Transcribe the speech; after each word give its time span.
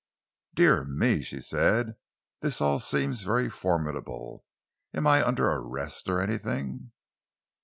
"Dear 0.55 0.83
me," 0.83 1.21
she 1.21 1.41
said, 1.41 1.93
"this 2.41 2.59
all 2.59 2.79
seems 2.79 3.21
very 3.21 3.51
formidable! 3.51 4.43
Am 4.95 5.05
I 5.05 5.23
under 5.23 5.45
arrest 5.51 6.09
or 6.09 6.19
anything?" 6.19 6.89